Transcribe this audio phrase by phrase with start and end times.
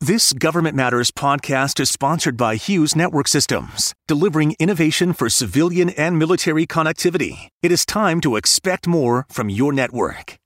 [0.00, 6.16] This Government Matters podcast is sponsored by Hughes Network Systems, delivering innovation for civilian and
[6.16, 7.48] military connectivity.
[7.64, 10.36] It is time to expect more from your network.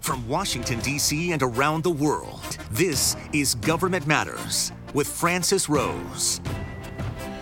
[0.00, 1.32] From Washington, D.C.
[1.32, 6.40] and around the world, this is Government Matters with Francis Rose.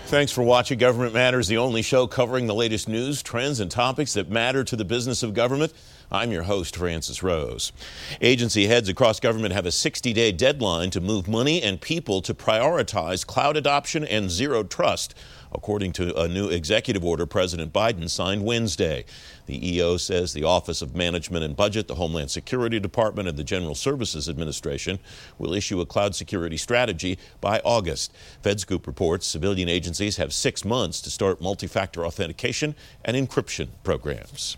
[0.07, 4.15] Thanks for watching Government Matters, the only show covering the latest news, trends, and topics
[4.15, 5.73] that matter to the business of government.
[6.13, 7.71] I'm your host, Francis Rose.
[8.21, 12.35] Agency heads across government have a 60 day deadline to move money and people to
[12.35, 15.15] prioritize cloud adoption and zero trust
[15.53, 19.05] according to a new executive order President Biden signed Wednesday.
[19.47, 23.45] The EO says the Office of Management and Budget, the Homeland Security Department, and the
[23.45, 25.01] General Services Administration
[25.39, 28.13] will issue a cloud security strategy by August.
[28.45, 34.57] FedScoop reports civilian agencies have six months to start multi factor authentication and encryption programs.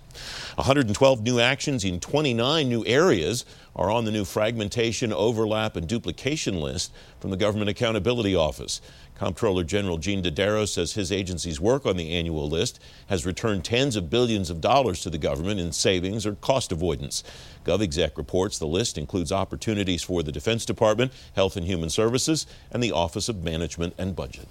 [0.56, 6.60] 112 new actions in 29 new areas are on the new fragmentation, overlap, and duplication
[6.60, 8.82] list from the Government Accountability Office.
[9.22, 13.94] Comptroller General Gene Dodaro says his agency's work on the annual list has returned tens
[13.94, 17.22] of billions of dollars to the government in savings or cost avoidance.
[17.64, 22.82] GovExec reports the list includes opportunities for the Defense Department, Health and Human Services, and
[22.82, 24.48] the Office of Management and Budget.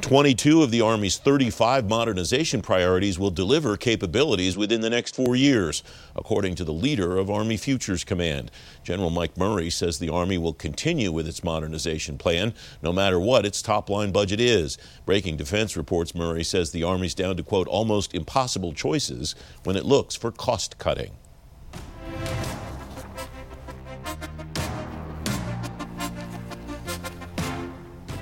[0.00, 5.82] 22 of the Army's 35 modernization priorities will deliver capabilities within the next four years,
[6.14, 8.50] according to the leader of Army Futures Command.
[8.82, 13.46] General Mike Murray says the Army will continue with its modernization plan, no matter what
[13.46, 14.78] its top line budget is.
[15.06, 19.84] Breaking Defense reports Murray says the Army's down to, quote, almost impossible choices when it
[19.84, 21.12] looks for cost cutting.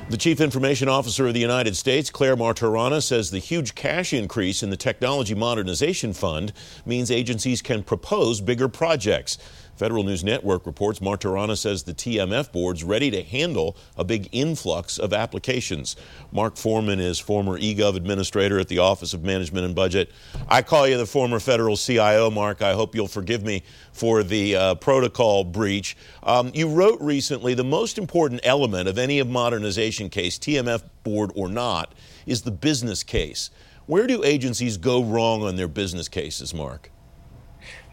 [0.09, 4.63] The Chief Information Officer of the United States, Clare Martorana, says the huge cash increase
[4.63, 6.53] in the Technology Modernization Fund
[6.85, 9.37] means agencies can propose bigger projects.
[9.77, 14.99] Federal News Network reports Martorana says the TMF board's ready to handle a big influx
[14.99, 15.97] of applications.
[16.33, 20.11] Mark Forman is former eGov administrator at the Office of Management and Budget.
[20.49, 22.63] I call you the former federal CIO, Mark.
[22.63, 25.97] I hope you'll forgive me for the uh, protocol breach.
[26.23, 31.33] Um, you wrote recently the most important element of any of modernization case, TMF board
[31.35, 31.95] or not,
[32.25, 33.51] is the business case.
[33.87, 36.91] Where do agencies go wrong on their business cases, Mark?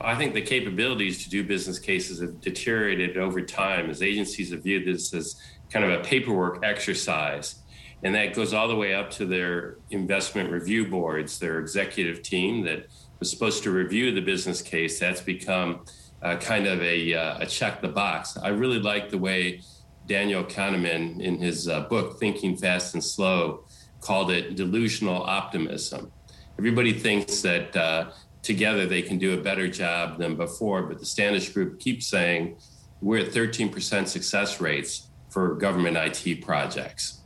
[0.03, 4.63] I think the capabilities to do business cases have deteriorated over time as agencies have
[4.63, 5.41] viewed this as
[5.71, 7.55] kind of a paperwork exercise.
[8.03, 12.63] And that goes all the way up to their investment review boards, their executive team
[12.65, 12.87] that
[13.19, 14.99] was supposed to review the business case.
[14.99, 15.85] That's become
[16.21, 18.37] uh, kind of a, uh, a, check the box.
[18.37, 19.61] I really like the way
[20.05, 23.65] Daniel Kahneman, in his uh, book, Thinking Fast and Slow,
[24.01, 26.11] called it delusional optimism.
[26.59, 28.11] Everybody thinks that uh,
[28.43, 30.83] together they can do a better job than before.
[30.83, 32.57] But the Standish Group keeps saying
[33.01, 37.21] we're at 13% success rates for government IT projects.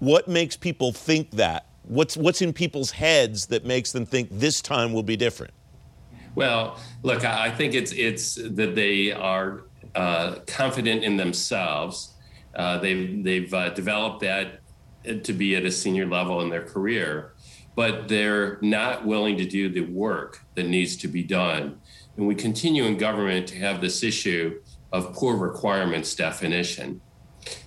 [0.00, 1.66] What makes people think that?
[1.84, 5.52] What's, what's in people's heads that makes them think this time will be different?
[6.34, 9.64] Well, look, I think it's, it's that they are
[9.94, 12.14] uh, confident in themselves.
[12.54, 14.60] Uh, they've they've uh, developed that
[15.24, 17.32] to be at a senior level in their career
[17.74, 21.78] but they're not willing to do the work that needs to be done.
[22.16, 24.60] And we continue in government to have this issue
[24.92, 27.00] of poor requirements definition.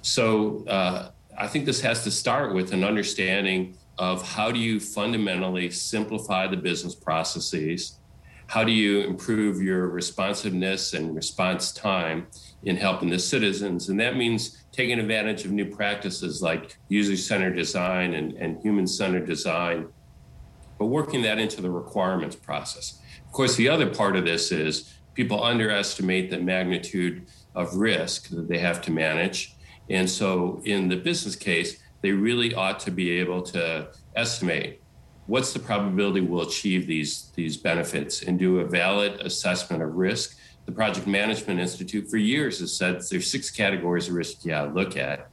[0.01, 4.79] So uh, I think this has to start with an understanding of how do you
[4.79, 7.99] fundamentally simplify the business processes?
[8.47, 12.27] How do you improve your responsiveness and response time
[12.63, 13.89] in helping the citizens?
[13.89, 18.85] And that means taking advantage of new practices like user centered design and, and human
[18.85, 19.87] centered design
[20.77, 22.99] but working that into the requirements process.
[23.25, 28.47] Of course, the other part of this is people underestimate the magnitude of risk that
[28.47, 29.55] they have to manage.
[29.89, 34.81] And so in the business case, they really ought to be able to estimate
[35.27, 40.37] what's the probability we'll achieve these, these benefits and do a valid assessment of risk.
[40.65, 44.71] The Project Management Institute for years has said there's six categories of risk you gotta
[44.71, 45.29] look at.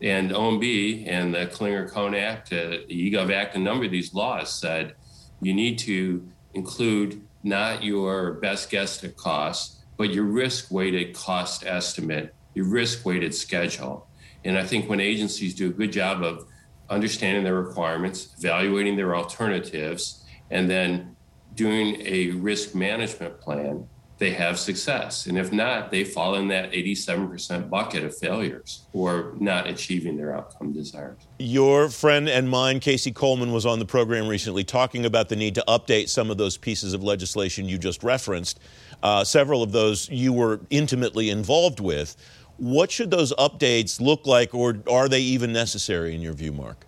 [0.00, 4.14] And OMB and the Clinger Cohen Act, uh, the eGov Act, a number of these
[4.14, 4.94] laws said
[5.40, 11.64] you need to include not your best guess at cost, but your risk weighted cost
[11.66, 14.08] estimate, your risk weighted schedule.
[14.44, 16.46] And I think when agencies do a good job of
[16.88, 21.16] understanding their requirements, evaluating their alternatives, and then
[21.54, 25.26] doing a risk management plan, they have success.
[25.26, 30.36] And if not, they fall in that 87% bucket of failures or not achieving their
[30.36, 31.16] outcome desired.
[31.38, 35.54] Your friend and mine, Casey Coleman, was on the program recently talking about the need
[35.54, 38.58] to update some of those pieces of legislation you just referenced.
[39.02, 42.16] Uh, several of those you were intimately involved with.
[42.56, 46.87] What should those updates look like, or are they even necessary in your view, Mark?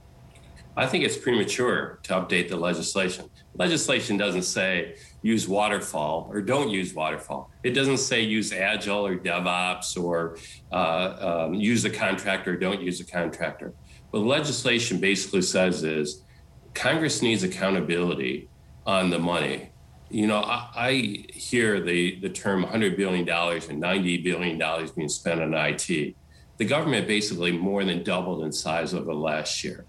[0.80, 3.28] I think it's premature to update the legislation.
[3.54, 7.50] Legislation doesn't say use waterfall or don't use waterfall.
[7.62, 10.38] It doesn't say use agile or DevOps or
[10.72, 13.74] uh, um, use a contractor or don't use a contractor.
[14.10, 16.24] What legislation basically says is
[16.72, 18.48] Congress needs accountability
[18.86, 19.72] on the money.
[20.08, 20.92] You know, I, I
[21.30, 26.16] hear the, the term $100 billion and $90 billion being spent on IT.
[26.56, 29.84] The government basically more than doubled in size over last year.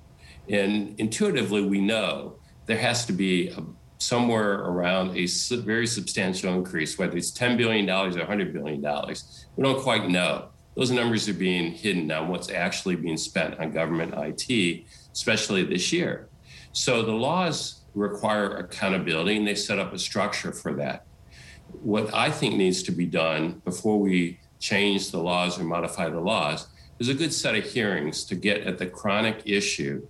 [0.51, 3.63] And intuitively, we know there has to be a,
[3.99, 5.25] somewhere around a
[5.61, 8.81] very substantial increase, whether it's $10 billion or $100 billion.
[9.55, 10.49] We don't quite know.
[10.75, 15.93] Those numbers are being hidden on what's actually being spent on government IT, especially this
[15.93, 16.27] year.
[16.73, 21.05] So the laws require accountability and they set up a structure for that.
[21.81, 26.19] What I think needs to be done before we change the laws or modify the
[26.19, 26.67] laws
[26.99, 30.05] is a good set of hearings to get at the chronic issue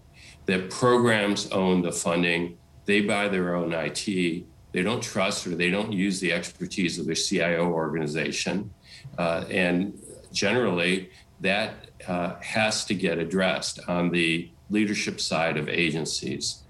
[0.45, 5.69] that programs own the funding, they buy their own IT, they don't trust or they
[5.69, 8.73] don't use the expertise of their CIO organization.
[9.17, 9.99] Uh, and
[10.31, 11.09] generally,
[11.41, 16.63] that uh, has to get addressed on the leadership side of agencies.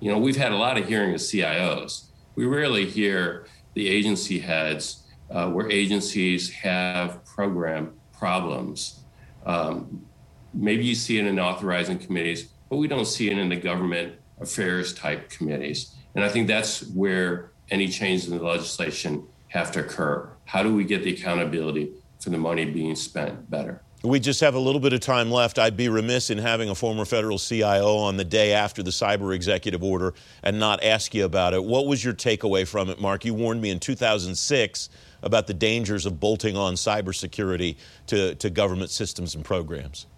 [0.00, 2.06] You know, we've had a lot of hearings with CIOs.
[2.34, 9.00] We rarely hear the agency heads uh, where agencies have program problems.
[9.46, 10.04] Um,
[10.52, 14.14] maybe you see it in authorizing committees, but we don't see it in the government
[14.40, 15.94] affairs type committees.
[16.16, 20.28] And I think that's where any changes in the legislation have to occur.
[20.44, 23.80] How do we get the accountability for the money being spent better?
[24.02, 25.60] We just have a little bit of time left.
[25.60, 29.32] I'd be remiss in having a former federal CIO on the day after the cyber
[29.32, 30.12] executive order
[30.42, 31.62] and not ask you about it.
[31.62, 33.24] What was your takeaway from it, Mark?
[33.24, 34.88] You warned me in 2006
[35.22, 37.76] about the dangers of bolting on cybersecurity
[38.08, 40.08] to, to government systems and programs.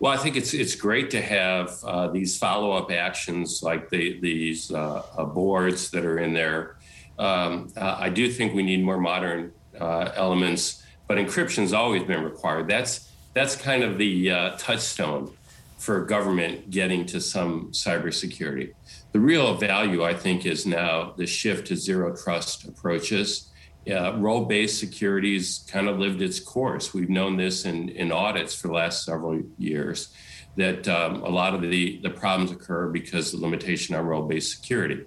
[0.00, 4.18] Well, I think it's it's great to have uh, these follow up actions like the,
[4.20, 6.76] these uh, uh, boards that are in there.
[7.18, 12.24] Um, uh, I do think we need more modern uh, elements, but encryption's always been
[12.24, 12.66] required.
[12.66, 15.34] That's that's kind of the uh, touchstone
[15.76, 18.72] for government getting to some cybersecurity.
[19.12, 23.49] The real value, I think, is now the shift to zero trust approaches
[23.88, 26.92] uh, role based securities kind of lived its course.
[26.92, 30.14] We've known this in, in audits for the last several years
[30.56, 34.26] that um, a lot of the, the problems occur because of the limitation on role
[34.26, 35.06] based security.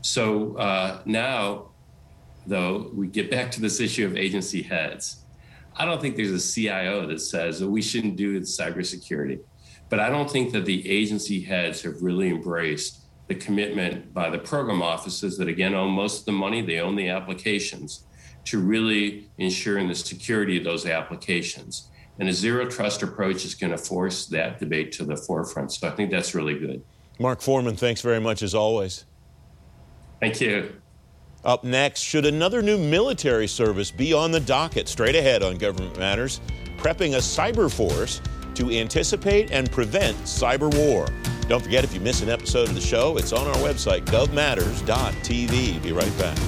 [0.00, 1.70] So uh, now,
[2.46, 5.24] though, we get back to this issue of agency heads.
[5.76, 9.40] I don't think there's a CIO that says that we shouldn't do cybersecurity.
[9.88, 12.97] But I don't think that the agency heads have really embraced
[13.28, 16.96] the commitment by the program offices that again own most of the money, they own
[16.96, 18.04] the applications,
[18.44, 21.90] to really ensuring the security of those applications.
[22.18, 25.72] And a zero trust approach is going to force that debate to the forefront.
[25.72, 26.82] So I think that's really good.
[27.20, 29.04] Mark Forman, thanks very much as always.
[30.18, 30.72] Thank you.
[31.44, 34.88] Up next, should another new military service be on the docket?
[34.88, 36.40] Straight ahead on Government Matters,
[36.78, 38.20] prepping a cyber force
[38.54, 41.06] to anticipate and prevent cyber war.
[41.48, 45.82] Don't forget, if you miss an episode of the show, it's on our website, govmatters.tv.
[45.82, 46.38] Be right back.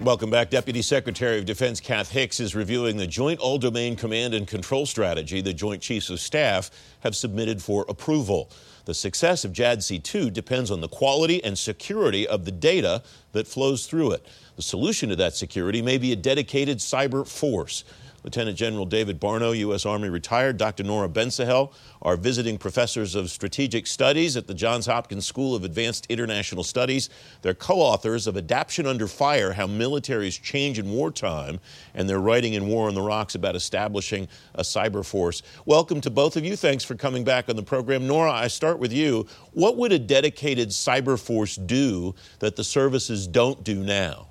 [0.00, 0.50] Welcome back.
[0.50, 4.86] Deputy Secretary of Defense Kath Hicks is reviewing the Joint All Domain Command and Control
[4.86, 8.50] Strategy the Joint Chiefs of Staff have submitted for approval.
[8.84, 13.86] The success of JADC2 depends on the quality and security of the data that flows
[13.86, 14.26] through it.
[14.56, 17.84] The solution to that security may be a dedicated cyber force.
[18.22, 19.86] Lieutenant General David Barno, U.S.
[19.86, 20.82] Army retired, Dr.
[20.82, 21.72] Nora Bensahel
[22.02, 27.08] are visiting professors of strategic studies at the Johns Hopkins School of Advanced International Studies.
[27.42, 31.60] They're co authors of Adaptation Under Fire How Militaries Change in Wartime,
[31.94, 35.42] and they're writing in War on the Rocks about establishing a cyber force.
[35.64, 36.56] Welcome to both of you.
[36.56, 38.06] Thanks for coming back on the program.
[38.06, 39.26] Nora, I start with you.
[39.52, 44.29] What would a dedicated cyber force do that the services don't do now?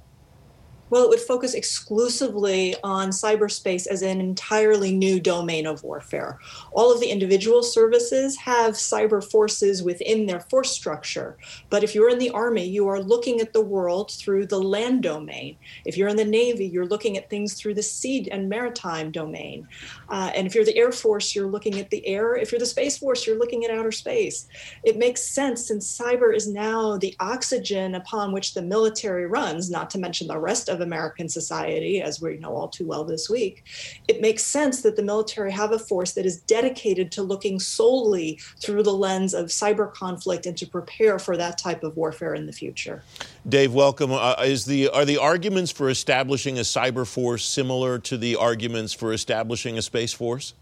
[0.89, 6.39] Well, it would focus exclusively on cyberspace as an entirely new domain of warfare.
[6.71, 11.37] All of the individual services have cyber forces within their force structure.
[11.69, 15.03] But if you're in the Army, you are looking at the world through the land
[15.03, 15.57] domain.
[15.85, 19.67] If you're in the Navy, you're looking at things through the sea and maritime domain.
[20.09, 22.35] Uh, and if you're the Air Force, you're looking at the air.
[22.35, 24.47] If you're the Space Force, you're looking at outer space.
[24.83, 29.89] It makes sense since cyber is now the oxygen upon which the military runs, not
[29.91, 33.29] to mention the rest of of American society, as we know all too well this
[33.29, 33.63] week,
[34.07, 38.39] it makes sense that the military have a force that is dedicated to looking solely
[38.61, 42.45] through the lens of cyber conflict and to prepare for that type of warfare in
[42.45, 43.03] the future.
[43.47, 44.11] Dave, welcome.
[44.11, 48.93] Uh, is the are the arguments for establishing a cyber force similar to the arguments
[48.93, 50.53] for establishing a space force?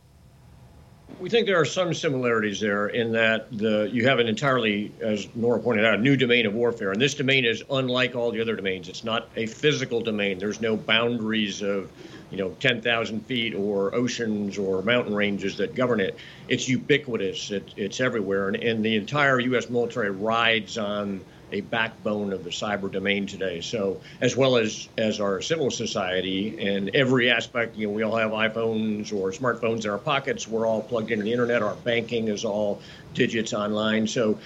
[1.19, 5.27] We think there are some similarities there in that the you have an entirely, as
[5.36, 8.39] Nora pointed out, a new domain of warfare, and this domain is unlike all the
[8.39, 8.88] other domains.
[8.88, 10.38] It's not a physical domain.
[10.38, 11.89] There's no boundaries of,
[12.29, 16.19] you know, 10,000 feet or oceans or mountain ranges that govern it.
[16.50, 17.50] It's ubiquitous.
[17.50, 19.71] It, it's everywhere, and, and the entire U.S.
[19.71, 23.61] military rides on a backbone of the cyber domain today.
[23.61, 28.17] So, as well as as our civil society and every aspect, you know, we all
[28.17, 30.47] have iPhones or smartphones in our pockets.
[30.47, 31.61] We're all plugged into the internet.
[31.61, 32.81] Our banking is all
[33.13, 34.07] digits online.
[34.07, 34.37] So,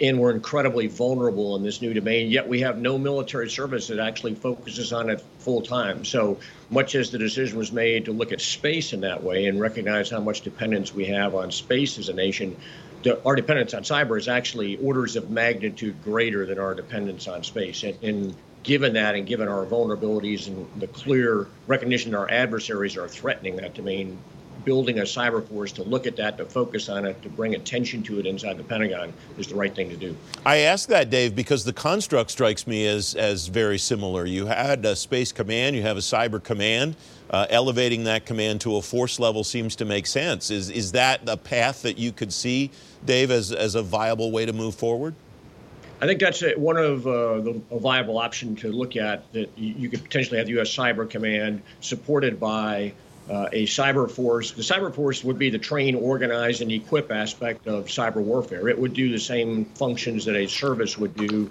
[0.00, 2.30] and we're incredibly vulnerable in this new domain.
[2.30, 6.04] Yet we have no military service that actually focuses on it full time.
[6.04, 6.38] So,
[6.70, 10.10] much as the decision was made to look at space in that way and recognize
[10.10, 12.56] how much dependence we have on space as a nation
[13.24, 17.82] our dependence on cyber is actually orders of magnitude greater than our dependence on space.
[17.82, 23.08] And, and, given that, and given our vulnerabilities and the clear recognition our adversaries are
[23.08, 24.18] threatening that domain,
[24.64, 28.02] building a cyber force to look at that, to focus on it, to bring attention
[28.02, 30.14] to it inside the Pentagon is the right thing to do.
[30.44, 34.26] I ask that, Dave, because the construct strikes me as as very similar.
[34.26, 36.96] You had a space command, you have a cyber command
[37.30, 40.50] uh, elevating that command to a force level seems to make sense.
[40.50, 42.70] Is, is that a path that you could see,
[43.04, 45.14] Dave, as, as a viable way to move forward?
[46.00, 49.50] I think that's a, one of uh, the, a viable option to look at that
[49.56, 50.74] you, could potentially have the U.S.
[50.74, 52.94] Cyber Command supported by
[53.28, 54.52] uh, a cyber force.
[54.52, 58.68] The cyber force would be the train, organize, and equip aspect of cyber warfare.
[58.68, 61.50] It would do the same functions that a service would do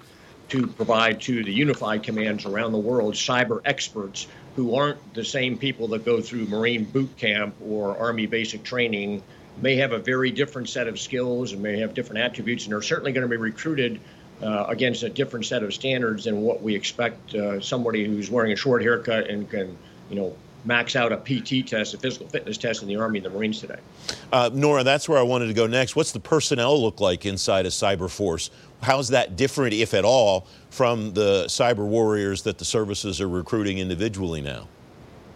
[0.50, 4.26] to provide to the unified commands around the world cyber experts
[4.56, 9.22] who aren't the same people that go through Marine boot camp or Army basic training
[9.62, 12.82] may have a very different set of skills and may have different attributes and are
[12.82, 14.00] certainly going to be recruited
[14.42, 18.52] uh, against a different set of standards than what we expect uh, somebody who's wearing
[18.52, 19.76] a short haircut and can,
[20.08, 23.26] you know, max out a PT test, a physical fitness test in the Army and
[23.26, 23.78] the Marines today.
[24.32, 25.96] Uh, Nora, that's where I wanted to go next.
[25.96, 28.50] What's the personnel look like inside a cyber force?
[28.82, 33.78] How's that different, if at all, from the cyber warriors that the services are recruiting
[33.78, 34.68] individually now?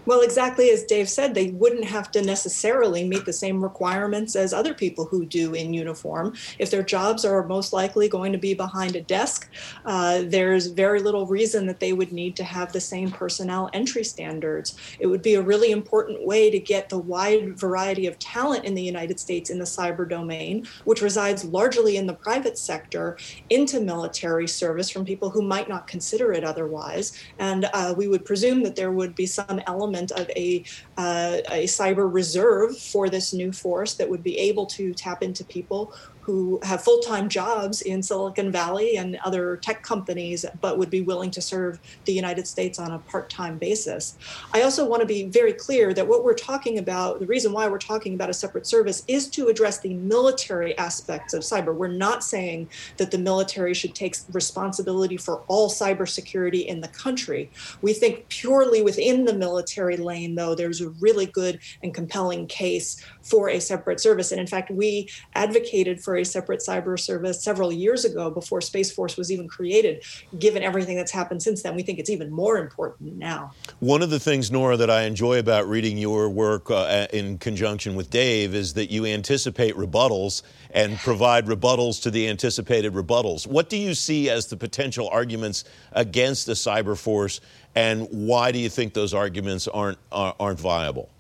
[0.07, 4.53] Well, exactly as Dave said, they wouldn't have to necessarily meet the same requirements as
[4.53, 6.35] other people who do in uniform.
[6.59, 9.51] If their jobs are most likely going to be behind a desk,
[9.87, 14.05] uh, there's very little reason that they would need to have the same personnel entry
[14.05, 14.77] standards.
[14.99, 18.75] It would be a really important way to get the wide variety of talent in
[18.75, 23.17] the United States in the cyber domain, which resides largely in the private sector,
[23.49, 27.19] into military service from people who might not consider it otherwise.
[27.39, 30.65] And uh, we would presume that there would be some element element of a,
[30.97, 35.45] uh, a cyber reserve for this new force that would be able to tap into
[35.45, 35.93] people
[36.25, 41.03] who have full time jobs in Silicon Valley and other tech companies, but would be
[41.03, 44.17] willing to serve the United States on a part time basis.
[44.55, 47.69] I also want to be very clear that what we're talking about, the reason why
[47.69, 51.75] we're talking about a separate service, is to address the military aspects of cyber.
[51.75, 57.51] We're not saying that the military should take responsibility for all cybersecurity in the country.
[57.83, 63.05] We think purely within the military lane, though, there's a really good and compelling case
[63.23, 64.33] for a separate service.
[64.33, 68.93] And in fact, we advocated for a separate cyber service several years ago before Space
[68.93, 70.05] Force was even created.
[70.39, 73.53] Given everything that's happened since then, we think it's even more important now.
[73.81, 77.97] One of the things, Nora, that I enjoy about reading your work uh, in conjunction
[77.97, 83.45] with Dave is that you anticipate rebuttals and provide rebuttals to the anticipated rebuttals.
[83.45, 87.41] What do you see as the potential arguments against the cyber force,
[87.75, 91.11] and why do you think those arguments aren't aren't viable?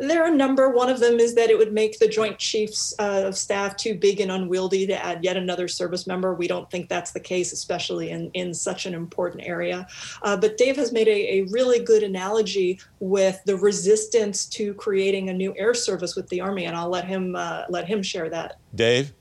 [0.00, 0.70] There are a number.
[0.70, 3.94] One of them is that it would make the Joint Chiefs uh, of Staff too
[3.94, 6.34] big and unwieldy to add yet another service member.
[6.34, 9.86] We don't think that's the case, especially in, in such an important area.
[10.22, 15.28] Uh, but Dave has made a, a really good analogy with the resistance to creating
[15.28, 18.28] a new air service with the Army, and I'll let him uh, let him share
[18.30, 18.56] that.
[18.74, 19.12] Dave.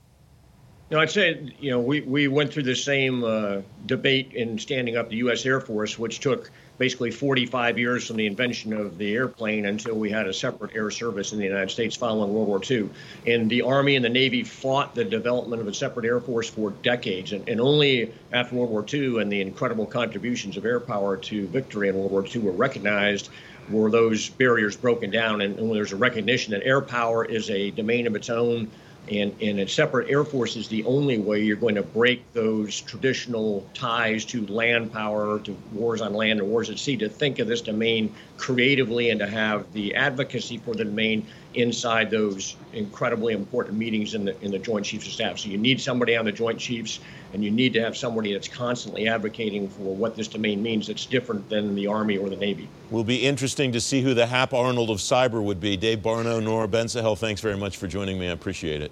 [0.92, 4.98] No, I'd say you know we, we went through the same uh, debate in standing
[4.98, 5.46] up the U.S.
[5.46, 10.10] Air Force, which took basically 45 years from the invention of the airplane until we
[10.10, 12.90] had a separate air service in the United States following World War II.
[13.26, 16.72] And the Army and the Navy fought the development of a separate air force for
[16.72, 17.32] decades.
[17.32, 21.48] And, and only after World War II and the incredible contributions of air power to
[21.48, 23.30] victory in World War II were recognized
[23.70, 25.40] were those barriers broken down.
[25.40, 28.70] And, and when there's a recognition that air power is a domain of its own,
[29.10, 32.80] And, and a separate air force is the only way you're going to break those
[32.82, 37.40] traditional ties to land power, to wars on land and wars at sea, to think
[37.40, 43.36] of this domain creatively and to have the advocacy for the domain inside those incredibly
[43.36, 45.38] important meetings in the in the Joint Chiefs of Staff.
[45.38, 47.00] So you need somebody on the Joint Chiefs,
[47.34, 50.88] and you need to have somebody that's constantly advocating for what this domain means.
[50.88, 52.68] That's different than the Army or the Navy.
[52.90, 55.78] Will be interesting to see who the Hap Arnold of cyber would be.
[55.78, 58.28] Dave Barno, Nora Bensahel, thanks very much for joining me.
[58.28, 58.92] I appreciate it.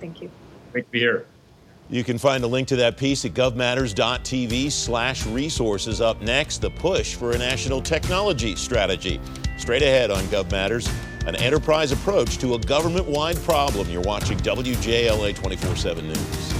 [0.00, 0.30] Thank you.
[0.72, 1.26] Great to be here.
[1.88, 6.00] You can find a link to that piece at govmatters.tv slash resources.
[6.00, 9.20] Up next, the push for a national technology strategy.
[9.56, 10.92] Straight ahead on GovMatters,
[11.26, 13.88] an enterprise approach to a government-wide problem.
[13.88, 16.55] You're watching WJLA 24-7 News.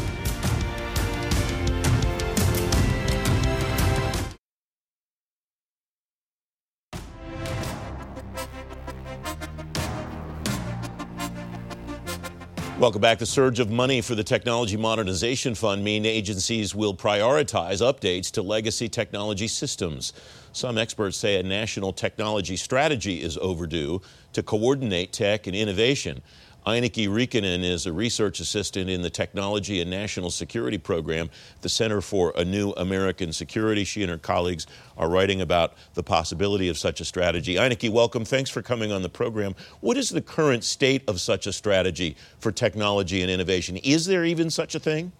[12.86, 13.18] Welcome back.
[13.18, 18.42] The surge of money for the Technology Modernization Fund mean agencies will prioritize updates to
[18.42, 20.12] legacy technology systems.
[20.52, 24.02] Some experts say a national technology strategy is overdue
[24.34, 26.22] to coordinate tech and innovation.
[26.66, 31.30] Ainikki Riikonen is a research assistant in the Technology and National Security Program,
[31.60, 33.84] the Center for a New American Security.
[33.84, 34.66] She and her colleagues
[34.98, 37.54] are writing about the possibility of such a strategy.
[37.54, 38.24] Ainikki, welcome.
[38.24, 39.54] Thanks for coming on the program.
[39.78, 43.76] What is the current state of such a strategy for technology and innovation?
[43.76, 45.12] Is there even such a thing?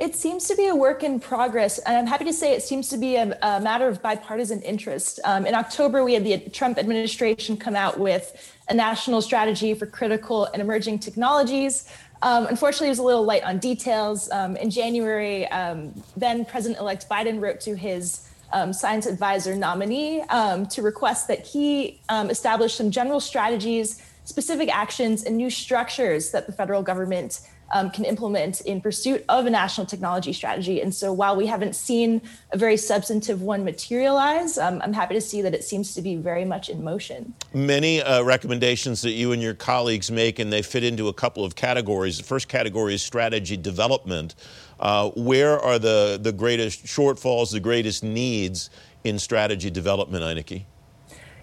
[0.00, 2.88] It seems to be a work in progress, and I'm happy to say it seems
[2.88, 5.20] to be a, a matter of bipartisan interest.
[5.24, 9.86] Um, in October, we had the Trump administration come out with a national strategy for
[9.86, 11.92] critical and emerging technologies.
[12.22, 14.30] Um, unfortunately, it was a little light on details.
[14.30, 20.22] Um, in January, um, then President elect Biden wrote to his um, science advisor nominee
[20.22, 26.46] um, to request that he establish some general strategies, specific actions, and new structures that
[26.46, 30.80] the federal government um, can implement in pursuit of a national technology strategy.
[30.80, 32.20] And so while we haven't seen
[32.52, 36.16] a very substantive one materialize, um, I'm happy to see that it seems to be
[36.16, 37.34] very much in motion.
[37.54, 41.44] Many uh, recommendations that you and your colleagues make, and they fit into a couple
[41.44, 42.18] of categories.
[42.18, 44.34] The first category is strategy development.
[44.78, 48.70] Uh, where are the, the greatest shortfalls, the greatest needs
[49.04, 50.64] in strategy development, Ainikki?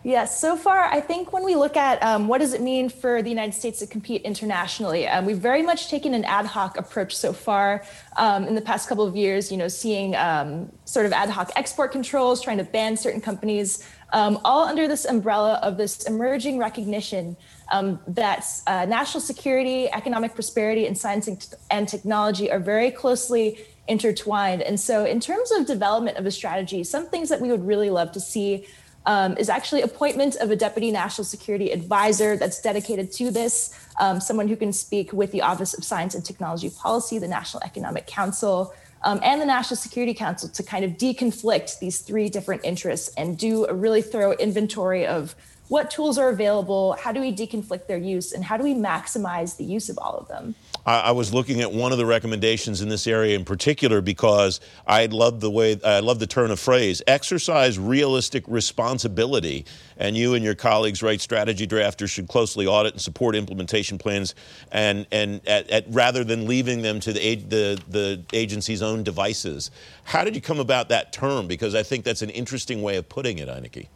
[0.08, 3.22] Yes, so far, I think when we look at um, what does it mean for
[3.22, 7.14] the United States to compete internationally, um, we've very much taken an ad hoc approach
[7.14, 7.84] so far
[8.16, 11.52] um, in the past couple of years, you know, seeing um, sort of ad hoc
[11.58, 16.58] export controls, trying to ban certain companies, um, all under this umbrella of this emerging
[16.58, 17.36] recognition
[17.74, 21.28] um, that uh, national security, economic prosperity, and science
[21.70, 24.62] and technology are very closely intertwined.
[24.62, 27.90] And so, in terms of development of a strategy, some things that we would really
[27.90, 28.66] love to see
[29.08, 34.20] um, is actually appointment of a deputy national security advisor that's dedicated to this, um,
[34.20, 38.06] someone who can speak with the Office of Science and Technology Policy, the National Economic
[38.06, 43.10] Council, um, and the National Security Council to kind of deconflict these three different interests
[43.16, 45.36] and do a really thorough inventory of
[45.70, 49.58] what tools are available, how do we deconflict their use, and how do we maximize
[49.58, 50.56] the use of all of them?
[50.88, 55.08] I, was looking at one of the recommendations in this area in particular because I
[55.08, 59.66] love the way I love the turn of phrase exercise realistic responsibility.
[59.98, 64.34] And you and your colleagues, write, strategy drafters should closely audit and support implementation plans,
[64.72, 69.72] and and at, at, rather than leaving them to the, the the agency's own devices.
[70.06, 71.48] How did you come about that term?
[71.48, 73.88] Because I think that's an interesting way of putting it, Ainikki.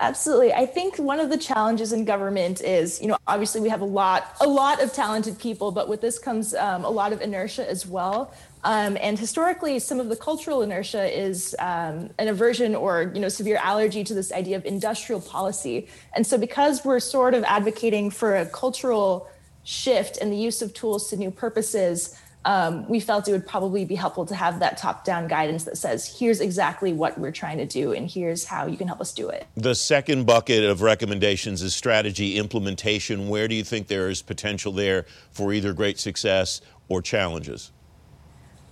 [0.00, 0.52] Absolutely.
[0.52, 3.84] I think one of the challenges in government is, you know, obviously we have a
[3.86, 7.68] lot, a lot of talented people, but with this comes um, a lot of inertia
[7.68, 8.32] as well.
[8.62, 13.28] Um, and historically, some of the cultural inertia is um, an aversion or, you know,
[13.28, 15.88] severe allergy to this idea of industrial policy.
[16.14, 19.28] And so, because we're sort of advocating for a cultural
[19.64, 23.84] shift and the use of tools to new purposes, um, we felt it would probably
[23.84, 27.58] be helpful to have that top down guidance that says, here's exactly what we're trying
[27.58, 29.46] to do, and here's how you can help us do it.
[29.56, 33.28] The second bucket of recommendations is strategy implementation.
[33.28, 37.72] Where do you think there is potential there for either great success or challenges?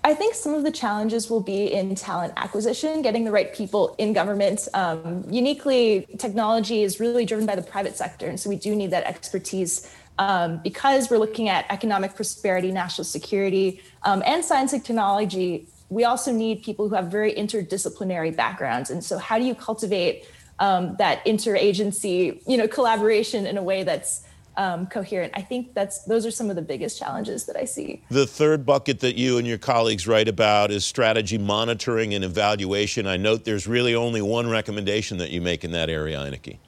[0.04, 3.96] I think some of the challenges will be in talent acquisition, getting the right people
[3.98, 4.68] in government.
[4.72, 8.92] Um, uniquely, technology is really driven by the private sector, and so we do need
[8.92, 14.84] that expertise um, because we're looking at economic prosperity, national security, um, and science and
[14.84, 18.90] technology, we also need people who have very interdisciplinary backgrounds.
[18.90, 20.26] And so, how do you cultivate
[20.58, 24.24] um, that interagency, you know, collaboration in a way that's
[24.56, 25.32] um, coherent.
[25.36, 28.02] I think that's those are some of the biggest challenges that I see.
[28.10, 33.06] The third bucket that you and your colleagues write about is strategy monitoring and evaluation.
[33.06, 36.58] I note there's really only one recommendation that you make in that area, Ainikki.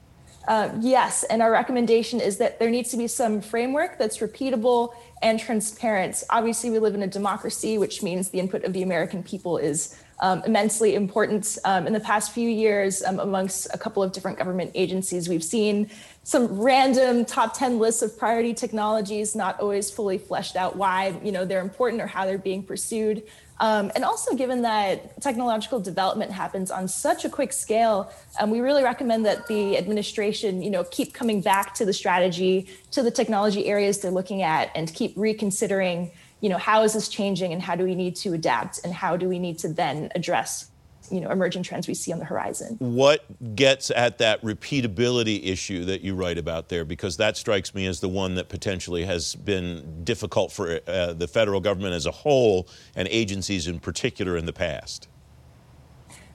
[0.49, 4.95] Uh, yes, and our recommendation is that there needs to be some framework that's repeatable
[5.21, 6.25] and transparent.
[6.31, 10.03] Obviously, we live in a democracy, which means the input of the American people is
[10.21, 11.59] um, immensely important.
[11.67, 15.45] Um, in the past few years, um, amongst a couple of different government agencies, we've
[15.45, 15.91] seen
[16.23, 21.31] some random top 10 lists of priority technologies, not always fully fleshed out why you
[21.31, 23.23] know they're important or how they're being pursued.
[23.61, 28.61] Um, and also, given that technological development happens on such a quick scale, um, we
[28.61, 33.11] really recommend that the administration, you know, keep coming back to the strategy, to the
[33.11, 37.61] technology areas they're looking at, and keep reconsidering, you know, how is this changing, and
[37.61, 40.71] how do we need to adapt, and how do we need to then address
[41.11, 42.77] you know emerging trends we see on the horizon.
[42.79, 46.85] What gets at that repeatability issue that you write about there?
[46.85, 51.29] Because that strikes me as the one that potentially has been difficult for uh, the
[51.29, 55.09] federal government as a whole and agencies in particular in the past.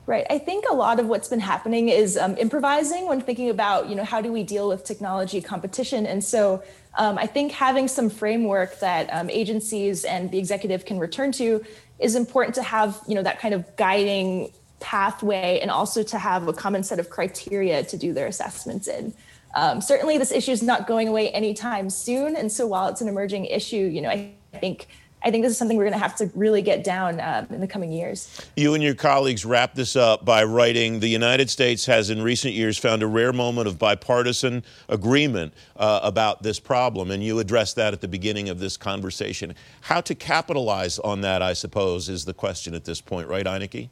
[0.05, 0.25] Right.
[0.29, 3.95] I think a lot of what's been happening is um, improvising when thinking about, you
[3.95, 6.05] know, how do we deal with technology competition?
[6.05, 6.61] And so
[6.97, 11.63] um, I think having some framework that um, agencies and the executive can return to
[11.99, 14.51] is important to have, you know, that kind of guiding
[14.83, 19.13] pathway and also to have a common set of criteria to do their assessments in.
[19.55, 22.35] Um, certainly, this issue is not going away anytime soon.
[22.35, 24.87] And so, while it's an emerging issue, you know, I think
[25.25, 27.61] I think this is something we're going to have to really get down um, in
[27.61, 28.41] the coming years.
[28.57, 32.53] You and your colleagues wrap this up by writing The United States has in recent
[32.53, 37.77] years found a rare moment of bipartisan agreement uh, about this problem, and you addressed
[37.77, 39.55] that at the beginning of this conversation.
[39.81, 43.89] How to capitalize on that, I suppose, is the question at this point, right, Ainikki?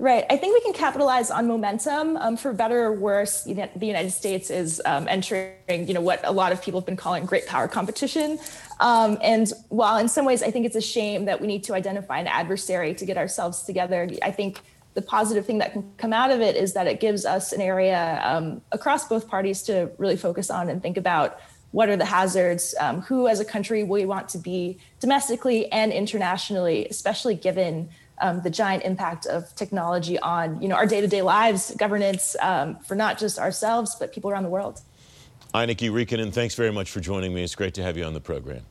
[0.00, 0.24] Right.
[0.30, 2.16] I think we can capitalize on momentum.
[2.16, 6.32] Um, for better or worse, the United States is um, entering, you know, what a
[6.32, 8.38] lot of people have been calling great power competition.
[8.80, 11.74] Um, and while in some ways I think it's a shame that we need to
[11.74, 14.62] identify an adversary to get ourselves together, I think
[14.94, 17.60] the positive thing that can come out of it is that it gives us an
[17.60, 21.38] area um, across both parties to really focus on and think about
[21.72, 25.92] what are the hazards, um, who as a country we want to be domestically and
[25.92, 31.74] internationally, especially given um, the giant impact of technology on you know our day-to-day lives,
[31.76, 34.80] governance um, for not just ourselves but people around the world.
[35.54, 37.42] Ainikki Riikonen, thanks very much for joining me.
[37.42, 38.62] It's great to have you on the program.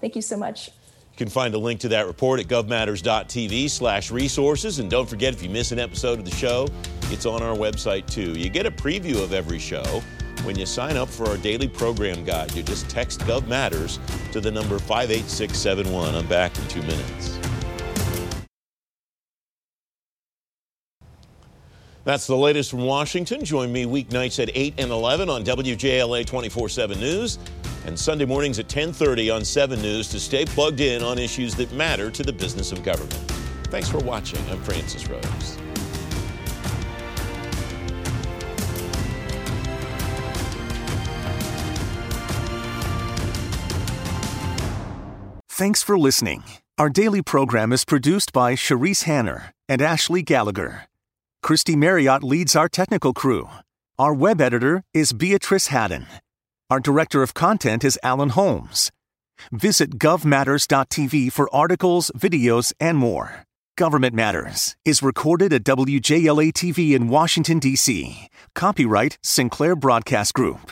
[0.00, 0.68] Thank you so much.
[0.68, 4.78] You can find a link to that report at govmatters.tv slash resources.
[4.78, 6.68] And don't forget, if you miss an episode of the show,
[7.10, 8.32] it's on our website too.
[8.32, 10.02] You get a preview of every show
[10.44, 12.54] when you sign up for our daily program guide.
[12.54, 13.98] You just text GovMatters
[14.32, 16.14] to the number 58671.
[16.14, 17.38] I'm back in two minutes.
[22.04, 23.44] That's the latest from Washington.
[23.44, 27.38] Join me weeknights at 8 and 11 on WJLA 24/7 News
[27.86, 31.72] and Sunday mornings at 10:30 on 7 News to stay plugged in on issues that
[31.72, 33.14] matter to the business of government.
[33.70, 34.40] Thanks for watching.
[34.50, 35.58] I'm Francis Rose.
[45.48, 46.42] Thanks for listening.
[46.78, 50.88] Our daily program is produced by Sharice Hanner and Ashley Gallagher.
[51.42, 53.48] Christy Marriott leads our technical crew.
[53.98, 56.06] Our web editor is Beatrice Haddon.
[56.70, 58.92] Our director of content is Alan Holmes.
[59.50, 63.42] Visit govmatters.tv for articles, videos, and more.
[63.76, 68.28] Government Matters is recorded at WJLA TV in Washington, D.C.
[68.54, 70.70] Copyright Sinclair Broadcast Group.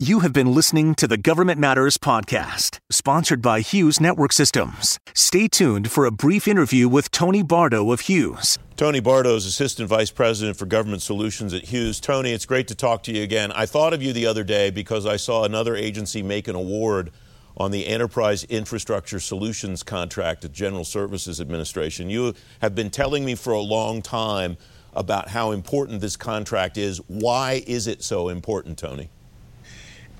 [0.00, 4.98] You have been listening to the Government Matters podcast, sponsored by Hughes Network Systems.
[5.14, 8.58] Stay tuned for a brief interview with Tony Bardo of Hughes.
[8.76, 12.00] Tony Bardo is Assistant Vice President for Government Solutions at Hughes.
[12.00, 13.52] Tony, it's great to talk to you again.
[13.52, 17.12] I thought of you the other day because I saw another agency make an award
[17.56, 22.10] on the Enterprise Infrastructure Solutions contract at General Services Administration.
[22.10, 24.56] You have been telling me for a long time
[24.92, 26.98] about how important this contract is.
[27.06, 29.08] Why is it so important, Tony?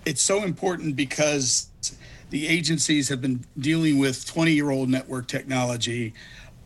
[0.05, 1.69] it's so important because
[2.31, 6.13] the agencies have been dealing with 20 year old network technology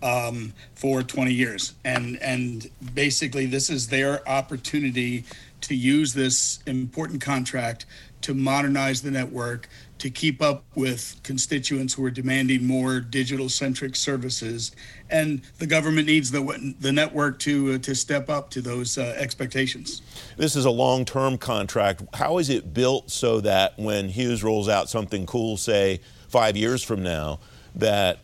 [0.02, 1.74] um, for 20 years.
[1.84, 5.24] And, and basically, this is their opportunity
[5.62, 7.86] to use this important contract
[8.20, 13.96] to modernize the network, to keep up with constituents who are demanding more digital centric
[13.96, 14.72] services.
[15.10, 19.14] And the government needs the, the network to, uh, to step up to those uh,
[19.16, 20.02] expectations.
[20.36, 22.02] This is a long term contract.
[22.14, 26.82] How is it built so that when Hughes rolls out something cool, say five years
[26.82, 27.40] from now,
[27.74, 28.18] that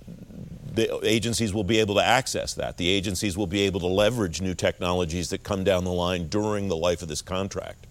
[0.75, 2.77] the agencies will be able to access that?
[2.77, 6.69] The agencies will be able to leverage new technologies that come down the line during
[6.69, 7.87] the life of this contract?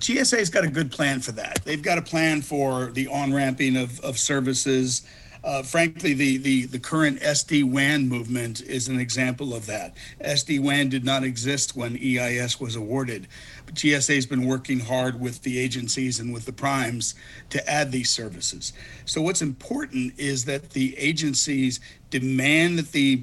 [0.00, 1.60] GSA's got a good plan for that.
[1.64, 5.06] They've got a plan for the on ramping of, of services.
[5.46, 9.94] Uh, frankly, the, the, the current SD WAN movement is an example of that.
[10.20, 13.28] SD WAN did not exist when EIS was awarded.
[13.64, 17.14] But GSA has been working hard with the agencies and with the primes
[17.50, 18.72] to add these services.
[19.04, 21.78] So, what's important is that the agencies
[22.10, 23.22] demand that the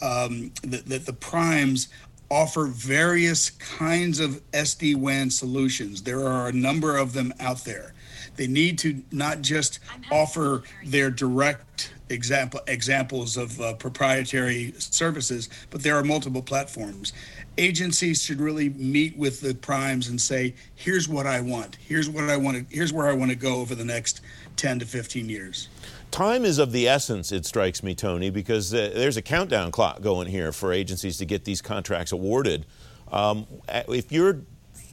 [0.00, 1.88] um, that, that the primes
[2.30, 6.02] offer various kinds of SD WAN solutions.
[6.02, 7.92] There are a number of them out there.
[8.36, 15.82] They need to not just offer their direct example examples of uh, proprietary services, but
[15.82, 17.12] there are multiple platforms.
[17.58, 21.76] Agencies should really meet with the primes and say, "Here's what I want.
[21.76, 22.74] Here's what I want to.
[22.74, 24.20] Here's where I want to go over the next
[24.56, 25.68] 10 to 15 years."
[26.10, 30.00] Time is of the essence, it strikes me, Tony, because uh, there's a countdown clock
[30.00, 32.64] going here for agencies to get these contracts awarded.
[33.10, 34.40] Um, if you're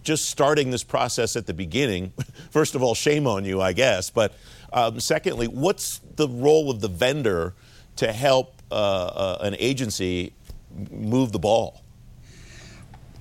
[0.04, 2.14] just starting this process at the beginning,
[2.52, 4.10] first of all, shame on you, I guess.
[4.10, 4.34] But
[4.72, 7.54] um, secondly, what's the role of the vendor
[7.98, 10.34] to help uh, uh, an agency
[10.92, 11.82] move the ball?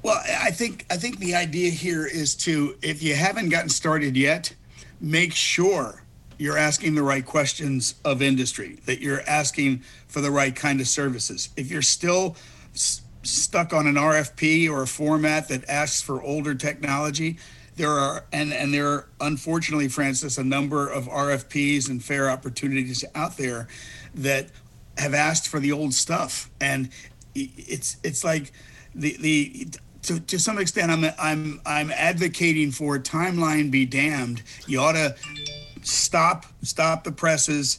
[0.03, 4.17] Well, I think I think the idea here is to, if you haven't gotten started
[4.17, 4.53] yet,
[5.01, 6.03] make sure
[6.39, 10.89] you're asking the right questions of industry, that you're asking for the right kind of
[10.89, 11.51] services.
[11.57, 12.37] If you're still
[13.23, 17.39] stuck on an RFP or a format that asks for older technology.
[17.77, 23.05] There are and and there are unfortunately, Francis, a number of RFPs and fair opportunities
[23.15, 23.69] out there
[24.15, 24.49] that
[24.99, 26.91] have asked for the old stuff, and
[27.35, 28.53] it's it's like
[28.95, 29.69] the the
[30.03, 34.43] to, to some extent I'm I'm I'm advocating for timeline be damned.
[34.67, 35.17] You ought to
[35.83, 37.79] stop stop the presses